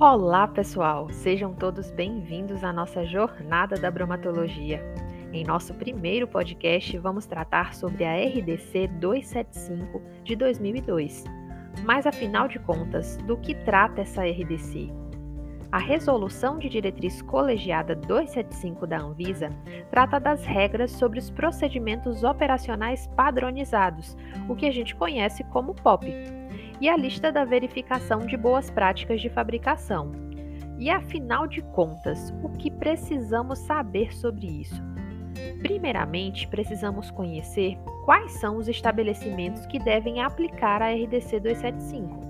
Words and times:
Olá, 0.00 0.46
pessoal! 0.46 1.08
Sejam 1.10 1.52
todos 1.52 1.90
bem-vindos 1.90 2.62
à 2.62 2.72
nossa 2.72 3.04
jornada 3.04 3.74
da 3.74 3.90
bromatologia. 3.90 4.80
Em 5.32 5.42
nosso 5.42 5.74
primeiro 5.74 6.28
podcast, 6.28 6.96
vamos 6.98 7.26
tratar 7.26 7.74
sobre 7.74 8.04
a 8.04 8.14
RDC 8.14 8.86
275 9.00 10.00
de 10.22 10.36
2002. 10.36 11.24
Mas 11.84 12.06
afinal 12.06 12.46
de 12.46 12.60
contas, 12.60 13.16
do 13.26 13.36
que 13.38 13.56
trata 13.56 14.02
essa 14.02 14.22
RDC? 14.22 14.88
A 15.72 15.78
Resolução 15.78 16.60
de 16.60 16.68
Diretriz 16.68 17.20
Colegiada 17.20 17.96
275 17.96 18.86
da 18.86 19.00
Anvisa 19.00 19.50
trata 19.90 20.20
das 20.20 20.44
regras 20.44 20.92
sobre 20.92 21.18
os 21.18 21.28
procedimentos 21.28 22.22
operacionais 22.22 23.08
padronizados, 23.16 24.16
o 24.48 24.54
que 24.54 24.66
a 24.66 24.70
gente 24.70 24.94
conhece 24.94 25.42
como 25.42 25.74
POP 25.74 26.38
e 26.80 26.88
a 26.88 26.96
lista 26.96 27.32
da 27.32 27.44
verificação 27.44 28.20
de 28.20 28.36
boas 28.36 28.70
práticas 28.70 29.20
de 29.20 29.28
fabricação. 29.28 30.12
E 30.78 30.90
afinal 30.90 31.46
de 31.46 31.60
contas, 31.62 32.32
o 32.42 32.48
que 32.50 32.70
precisamos 32.70 33.58
saber 33.60 34.14
sobre 34.14 34.46
isso? 34.46 34.80
Primeiramente, 35.60 36.46
precisamos 36.46 37.10
conhecer 37.10 37.76
quais 38.04 38.32
são 38.32 38.56
os 38.56 38.68
estabelecimentos 38.68 39.66
que 39.66 39.78
devem 39.78 40.22
aplicar 40.22 40.80
a 40.80 40.92
RDC 40.92 41.40
275. 41.40 42.28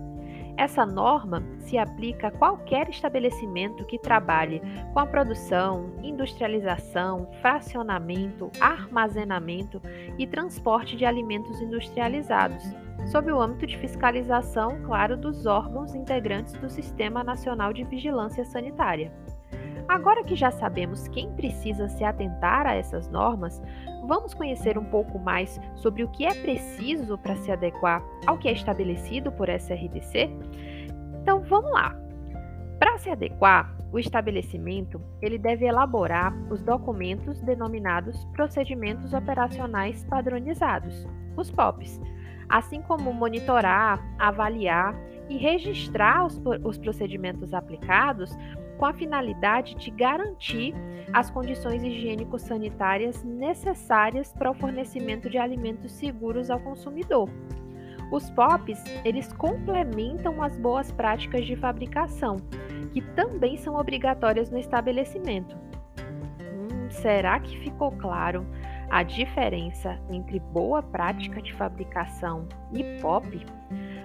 Essa 0.56 0.84
norma 0.84 1.40
se 1.60 1.78
aplica 1.78 2.28
a 2.28 2.30
qualquer 2.32 2.88
estabelecimento 2.88 3.86
que 3.86 3.96
trabalhe 3.96 4.60
com 4.92 4.98
a 4.98 5.06
produção, 5.06 5.92
industrialização, 6.02 7.28
fracionamento, 7.40 8.50
armazenamento 8.58 9.80
e 10.18 10.26
transporte 10.26 10.96
de 10.96 11.04
alimentos 11.04 11.60
industrializados, 11.60 12.64
sob 13.06 13.30
o 13.32 13.40
âmbito 13.40 13.66
de 13.66 13.78
fiscalização, 13.78 14.80
claro, 14.82 15.16
dos 15.16 15.46
órgãos 15.46 15.94
integrantes 15.94 16.52
do 16.54 16.68
Sistema 16.68 17.24
Nacional 17.24 17.72
de 17.72 17.84
Vigilância 17.84 18.44
Sanitária. 18.44 19.12
Agora 19.88 20.22
que 20.22 20.36
já 20.36 20.50
sabemos 20.50 21.08
quem 21.08 21.32
precisa 21.32 21.88
se 21.88 22.04
atentar 22.04 22.66
a 22.66 22.74
essas 22.74 23.08
normas, 23.08 23.62
vamos 24.06 24.34
conhecer 24.34 24.76
um 24.76 24.84
pouco 24.84 25.18
mais 25.18 25.58
sobre 25.76 26.04
o 26.04 26.08
que 26.08 26.26
é 26.26 26.34
preciso 26.34 27.16
para 27.16 27.36
se 27.36 27.50
adequar 27.50 28.02
ao 28.26 28.36
que 28.36 28.48
é 28.48 28.52
estabelecido 28.52 29.32
por 29.32 29.48
essa 29.48 29.74
RDC? 29.74 30.28
Então 31.22 31.40
vamos 31.40 31.70
lá. 31.72 31.96
Para 32.78 32.98
se 32.98 33.08
adequar, 33.08 33.74
o 33.90 33.98
estabelecimento 33.98 35.00
ele 35.22 35.38
deve 35.38 35.66
elaborar 35.66 36.34
os 36.50 36.62
documentos 36.62 37.40
denominados 37.40 38.24
Procedimentos 38.34 39.14
Operacionais 39.14 40.04
Padronizados, 40.04 41.06
os 41.36 41.50
POPs, 41.50 41.98
assim 42.48 42.80
como 42.82 43.12
monitorar, 43.12 44.02
avaliar 44.18 44.94
e 45.28 45.36
registrar 45.36 46.24
os, 46.26 46.40
os 46.64 46.78
procedimentos 46.78 47.52
aplicados 47.52 48.36
com 48.78 48.86
a 48.86 48.92
finalidade 48.92 49.74
de 49.74 49.90
garantir 49.90 50.74
as 51.12 51.30
condições 51.30 51.82
higiênico-sanitárias 51.82 53.24
necessárias 53.24 54.32
para 54.32 54.50
o 54.50 54.54
fornecimento 54.54 55.28
de 55.28 55.36
alimentos 55.36 55.92
seguros 55.92 56.48
ao 56.50 56.60
consumidor. 56.60 57.28
Os 58.10 58.30
POPs, 58.30 58.82
eles 59.04 59.30
complementam 59.34 60.42
as 60.42 60.56
boas 60.56 60.90
práticas 60.92 61.44
de 61.44 61.56
fabricação, 61.56 62.36
que 62.92 63.02
também 63.02 63.56
são 63.56 63.74
obrigatórias 63.74 64.50
no 64.50 64.58
estabelecimento. 64.58 65.56
Hum, 66.40 66.88
será 66.88 67.38
que 67.38 67.58
ficou 67.58 67.92
claro 67.92 68.46
a 68.90 69.02
diferença 69.02 69.98
entre 70.10 70.40
boa 70.40 70.82
prática 70.82 71.42
de 71.42 71.52
fabricação 71.54 72.48
e 72.72 72.82
POP, 73.00 73.44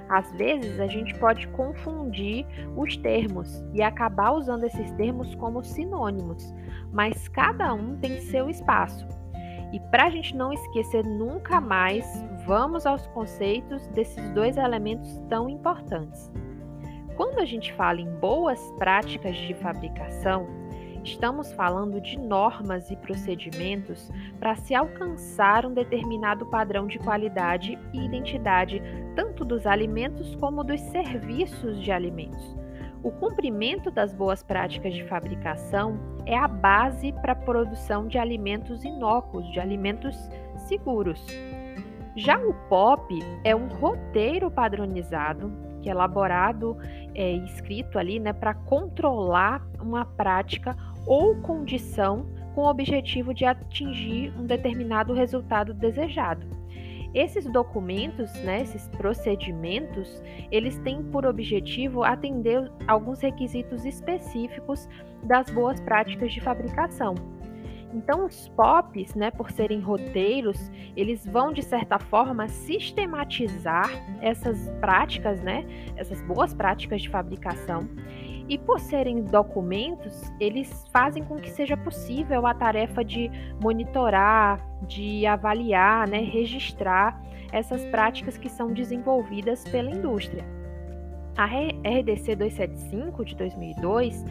às 0.09 0.31
vezes 0.33 0.79
a 0.79 0.87
gente 0.87 1.17
pode 1.17 1.47
confundir 1.49 2.45
os 2.75 2.97
termos 2.97 3.63
e 3.73 3.81
acabar 3.81 4.31
usando 4.33 4.65
esses 4.65 4.91
termos 4.91 5.33
como 5.35 5.63
sinônimos, 5.63 6.53
mas 6.91 7.27
cada 7.29 7.73
um 7.73 7.95
tem 7.97 8.19
seu 8.19 8.49
espaço. 8.49 9.07
E 9.71 9.79
para 9.89 10.05
a 10.05 10.09
gente 10.09 10.35
não 10.35 10.53
esquecer 10.53 11.03
nunca 11.03 11.59
mais, 11.59 12.05
vamos 12.45 12.85
aos 12.85 13.07
conceitos 13.07 13.87
desses 13.87 14.29
dois 14.31 14.57
elementos 14.57 15.17
tão 15.29 15.49
importantes. 15.49 16.31
Quando 17.15 17.39
a 17.39 17.45
gente 17.45 17.73
fala 17.73 18.01
em 18.01 18.19
boas 18.19 18.59
práticas 18.77 19.35
de 19.35 19.53
fabricação, 19.55 20.47
Estamos 21.03 21.51
falando 21.51 21.99
de 21.99 22.17
normas 22.17 22.89
e 22.89 22.95
procedimentos 22.95 24.09
para 24.39 24.55
se 24.55 24.73
alcançar 24.73 25.65
um 25.65 25.73
determinado 25.73 26.45
padrão 26.45 26.87
de 26.87 26.97
qualidade 26.97 27.77
e 27.91 28.05
identidade, 28.05 28.81
tanto 29.13 29.43
dos 29.43 29.67
alimentos 29.67 30.33
como 30.35 30.63
dos 30.63 30.79
serviços 30.79 31.81
de 31.81 31.91
alimentos. 31.91 32.55
O 33.03 33.11
cumprimento 33.11 33.91
das 33.91 34.13
boas 34.13 34.41
práticas 34.41 34.93
de 34.93 35.03
fabricação 35.03 35.99
é 36.25 36.37
a 36.37 36.47
base 36.47 37.11
para 37.11 37.33
a 37.33 37.35
produção 37.35 38.07
de 38.07 38.17
alimentos 38.17 38.85
inócuos, 38.85 39.45
de 39.51 39.59
alimentos 39.59 40.15
seguros. 40.69 41.21
Já 42.15 42.39
o 42.39 42.53
POP 42.69 43.19
é 43.43 43.53
um 43.53 43.67
roteiro 43.67 44.49
padronizado 44.49 45.51
que 45.83 45.89
é 45.89 45.91
elaborado 45.91 46.77
é, 47.13 47.33
escrito 47.33 47.99
ali, 47.99 48.17
né, 48.17 48.31
para 48.31 48.53
controlar 48.53 49.61
uma 49.79 50.05
prática 50.05 50.75
ou 51.05 51.35
condição 51.37 52.25
com 52.53 52.61
o 52.61 52.69
objetivo 52.69 53.33
de 53.33 53.45
atingir 53.45 54.33
um 54.37 54.45
determinado 54.45 55.13
resultado 55.13 55.73
desejado. 55.73 56.45
Esses 57.13 57.45
documentos, 57.45 58.33
né, 58.43 58.61
esses 58.61 58.87
procedimentos, 58.89 60.21
eles 60.51 60.79
têm 60.79 61.03
por 61.03 61.25
objetivo 61.25 62.03
atender 62.03 62.71
alguns 62.87 63.21
requisitos 63.21 63.85
específicos 63.85 64.89
das 65.23 65.47
boas 65.51 65.79
práticas 65.81 66.33
de 66.33 66.41
fabricação. 66.41 67.13
Então, 67.93 68.25
os 68.25 68.49
POPs, 68.49 69.13
né, 69.13 69.29
por 69.29 69.51
serem 69.51 69.79
roteiros, 69.79 70.71
eles 70.95 71.23
vão 71.27 71.53
de 71.53 71.61
certa 71.61 71.99
forma 71.99 72.47
sistematizar 72.47 73.91
essas 74.19 74.67
práticas, 74.81 75.39
né, 75.41 75.63
essas 75.95 76.19
boas 76.23 76.55
práticas 76.55 77.03
de 77.03 77.09
fabricação 77.09 77.87
e 78.47 78.57
por 78.57 78.79
serem 78.79 79.23
documentos, 79.23 80.31
eles 80.39 80.85
fazem 80.91 81.23
com 81.23 81.37
que 81.37 81.49
seja 81.49 81.77
possível 81.77 82.45
a 82.45 82.53
tarefa 82.53 83.03
de 83.03 83.31
monitorar, 83.61 84.59
de 84.85 85.25
avaliar, 85.25 86.07
né, 86.07 86.19
registrar 86.19 87.21
essas 87.51 87.85
práticas 87.85 88.37
que 88.37 88.49
são 88.49 88.73
desenvolvidas 88.73 89.63
pela 89.63 89.89
indústria. 89.89 90.43
A 91.37 91.45
RDC 91.45 92.35
275 92.35 93.25
de 93.25 93.35
2002, 93.35 94.25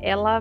ela 0.00 0.40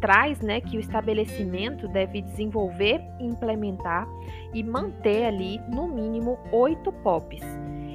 traz 0.00 0.40
né, 0.40 0.60
que 0.60 0.76
o 0.76 0.80
estabelecimento 0.80 1.86
deve 1.88 2.22
desenvolver, 2.22 3.00
implementar 3.20 4.06
e 4.52 4.62
manter 4.62 5.26
ali 5.26 5.60
no 5.68 5.88
mínimo 5.88 6.38
oito 6.52 6.92
POPs 6.92 7.44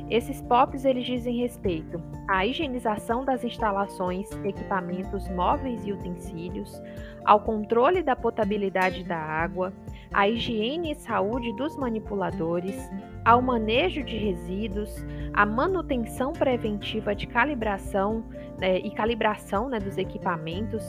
esses 0.10 0.42
POPs 0.42 0.86
eles 0.86 1.06
dizem 1.06 1.38
respeito 1.38 2.02
à 2.28 2.46
higienização 2.46 3.24
das 3.24 3.44
instalações, 3.44 4.30
equipamentos 4.44 5.28
móveis 5.30 5.86
e 5.86 5.92
utensílios, 5.92 6.82
ao 7.24 7.42
controle 7.42 8.02
da 8.02 8.16
potabilidade 8.16 9.04
da 9.04 9.18
água, 9.18 9.72
à 10.12 10.28
higiene 10.28 10.92
e 10.92 10.96
saúde 10.96 11.54
dos 11.56 11.78
manipuladores, 11.78 12.90
ao 13.24 13.42
manejo 13.42 14.04
de 14.04 14.18
resíduos, 14.18 15.06
à 15.34 15.46
manutenção 15.46 16.34
preventiva 16.34 17.14
de 17.14 17.28
calibração 17.28 18.24
né, 18.60 18.80
e 18.80 18.90
calibração 18.92 19.70
né, 19.70 19.80
dos 19.80 19.98
equipamentos, 19.98 20.84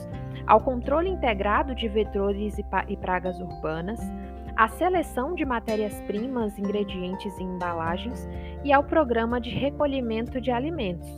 ao 0.47 0.60
controle 0.60 1.10
integrado 1.10 1.75
de 1.75 1.88
vetores 1.88 2.58
e, 2.58 2.64
e 2.88 2.97
pragas 2.97 3.38
urbanas, 3.38 4.00
à 4.61 4.69
seleção 4.69 5.35
de 5.35 5.43
matérias-primas, 5.43 6.59
ingredientes 6.59 7.35
e 7.39 7.43
embalagens 7.43 8.29
e 8.62 8.71
ao 8.71 8.85
programa 8.85 9.41
de 9.41 9.49
recolhimento 9.49 10.39
de 10.39 10.51
alimentos. 10.51 11.09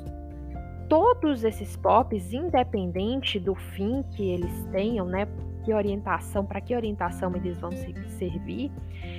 Todos 0.88 1.42
esses 1.42 1.76
POPs, 1.76 2.32
independente 2.32 3.40
do 3.40 3.56
fim 3.56 4.04
que 4.12 4.30
eles 4.30 4.64
tenham, 4.70 5.06
né, 5.06 5.26
que 5.64 5.74
orientação, 5.74 6.46
para 6.46 6.60
que 6.60 6.72
orientação 6.76 7.34
eles 7.34 7.58
vão 7.58 7.72
servir, 7.72 8.70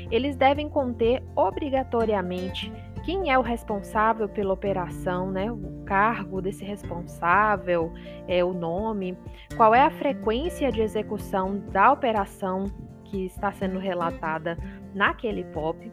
eles 0.09 0.37
devem 0.37 0.69
conter 0.69 1.21
obrigatoriamente 1.35 2.71
quem 3.03 3.29
é 3.29 3.37
o 3.37 3.41
responsável 3.41 4.29
pela 4.29 4.53
operação, 4.53 5.29
né? 5.29 5.51
O 5.51 5.83
cargo 5.83 6.41
desse 6.41 6.63
responsável, 6.63 7.91
é 8.25 8.41
o 8.41 8.53
nome, 8.53 9.17
qual 9.57 9.75
é 9.75 9.81
a 9.81 9.91
frequência 9.91 10.71
de 10.71 10.79
execução 10.79 11.59
da 11.73 11.91
operação 11.91 12.71
que 13.13 13.27
está 13.27 13.51
sendo 13.51 13.77
relatada 13.77 14.57
naquele 14.95 15.43
POP 15.43 15.91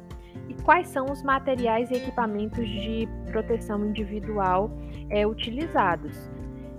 e 0.49 0.55
quais 0.63 0.89
são 0.89 1.05
os 1.13 1.23
materiais 1.23 1.91
e 1.91 1.95
equipamentos 1.95 2.67
de 2.67 3.07
proteção 3.31 3.85
individual 3.85 4.71
é, 5.11 5.27
utilizados. 5.27 6.31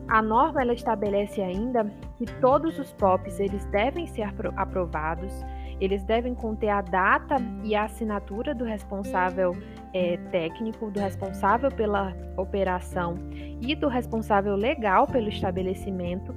A 0.07 0.19
norma 0.19 0.63
ela 0.63 0.73
estabelece 0.73 1.43
ainda 1.43 1.85
que 2.17 2.25
todos 2.41 2.79
os 2.79 2.91
POPs 2.93 3.39
eles 3.39 3.63
devem 3.65 4.07
ser 4.07 4.27
aprovados, 4.57 5.31
eles 5.79 6.03
devem 6.03 6.33
conter 6.33 6.69
a 6.69 6.81
data 6.81 7.35
e 7.63 7.75
a 7.75 7.83
assinatura 7.83 8.55
do 8.55 8.65
responsável 8.65 9.55
é, 9.93 10.17
técnico, 10.31 10.89
do 10.89 10.99
responsável 10.99 11.69
pela 11.69 12.15
operação 12.35 13.15
e 13.61 13.75
do 13.75 13.88
responsável 13.88 14.55
legal 14.55 15.05
pelo 15.05 15.29
estabelecimento 15.29 16.33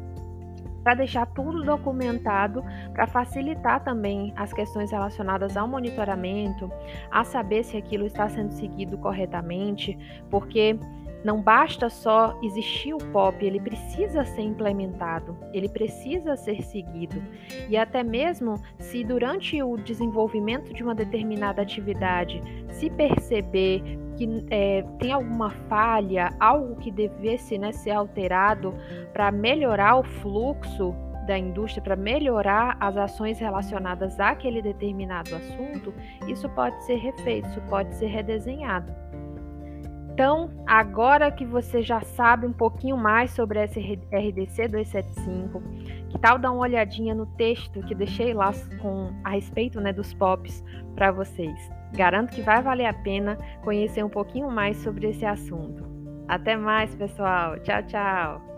para 0.84 0.94
deixar 0.94 1.26
tudo 1.26 1.64
documentado, 1.64 2.62
para 2.92 3.06
facilitar 3.06 3.82
também 3.82 4.32
as 4.36 4.52
questões 4.52 4.90
relacionadas 4.90 5.56
ao 5.56 5.66
monitoramento, 5.66 6.70
a 7.10 7.24
saber 7.24 7.64
se 7.64 7.76
aquilo 7.76 8.04
está 8.04 8.28
sendo 8.28 8.52
seguido 8.52 8.98
corretamente, 8.98 9.98
porque 10.30 10.78
não 11.24 11.40
basta 11.40 11.88
só 11.88 12.38
existir 12.42 12.92
o 12.92 12.98
POP, 12.98 13.44
ele 13.44 13.58
precisa 13.58 14.24
ser 14.26 14.42
implementado, 14.42 15.36
ele 15.54 15.68
precisa 15.68 16.36
ser 16.36 16.62
seguido. 16.62 17.20
E 17.68 17.76
até 17.76 18.02
mesmo 18.02 18.56
se 18.78 19.02
durante 19.02 19.60
o 19.62 19.78
desenvolvimento 19.78 20.74
de 20.74 20.82
uma 20.82 20.94
determinada 20.94 21.62
atividade 21.62 22.42
se 22.68 22.90
perceber 22.90 23.82
que 24.16 24.46
é, 24.50 24.84
tem 24.98 25.12
alguma 25.12 25.50
falha, 25.50 26.30
algo 26.38 26.76
que 26.76 26.90
devesse 26.90 27.58
né, 27.58 27.72
ser 27.72 27.92
alterado 27.92 28.74
para 29.12 29.32
melhorar 29.32 29.96
o 29.96 30.04
fluxo 30.04 30.94
da 31.26 31.38
indústria, 31.38 31.82
para 31.82 31.96
melhorar 31.96 32.76
as 32.78 32.96
ações 32.96 33.38
relacionadas 33.38 34.20
àquele 34.20 34.60
determinado 34.60 35.34
assunto, 35.34 35.92
isso 36.28 36.48
pode 36.50 36.84
ser 36.84 36.96
refeito, 36.96 37.48
isso 37.48 37.62
pode 37.62 37.94
ser 37.94 38.06
redesenhado. 38.06 39.03
Então, 40.14 40.48
agora 40.64 41.28
que 41.32 41.44
você 41.44 41.82
já 41.82 42.00
sabe 42.00 42.46
um 42.46 42.52
pouquinho 42.52 42.96
mais 42.96 43.32
sobre 43.32 43.60
esse 43.64 43.80
RDC 43.80 44.68
275, 44.68 45.60
que 46.08 46.16
tal 46.20 46.38
dar 46.38 46.52
uma 46.52 46.60
olhadinha 46.60 47.12
no 47.16 47.26
texto 47.26 47.82
que 47.82 47.96
deixei 47.96 48.32
lá 48.32 48.52
com 48.80 49.12
a 49.24 49.30
respeito 49.30 49.80
né, 49.80 49.92
dos 49.92 50.14
POPs 50.14 50.62
para 50.94 51.10
vocês? 51.10 51.58
Garanto 51.94 52.32
que 52.32 52.42
vai 52.42 52.62
valer 52.62 52.86
a 52.86 52.94
pena 52.94 53.36
conhecer 53.64 54.04
um 54.04 54.08
pouquinho 54.08 54.48
mais 54.48 54.76
sobre 54.76 55.10
esse 55.10 55.26
assunto. 55.26 55.84
Até 56.28 56.56
mais, 56.56 56.94
pessoal. 56.94 57.58
Tchau, 57.58 57.82
tchau. 57.82 58.53